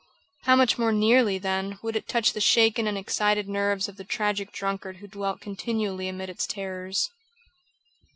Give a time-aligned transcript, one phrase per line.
[0.45, 4.03] How much more nearly, then, would it touch the shaken and excited nerves of the
[4.03, 7.11] tragic drunkard who dwelt continually amid its terrors!